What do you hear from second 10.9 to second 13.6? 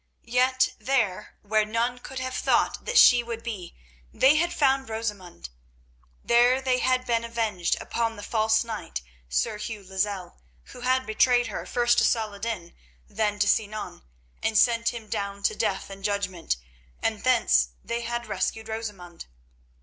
betrayed her, first to Saladin, then to